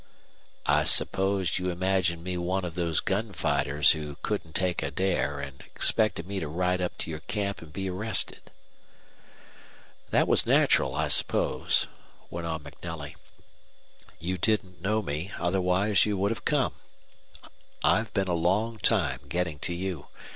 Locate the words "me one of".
2.23-2.73